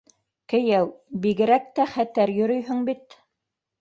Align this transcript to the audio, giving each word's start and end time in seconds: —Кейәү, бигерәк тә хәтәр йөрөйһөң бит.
—Кейәү, 0.53 0.87
бигерәк 1.27 1.69
тә 1.81 1.87
хәтәр 1.93 2.33
йөрөйһөң 2.39 2.85
бит. 2.89 3.21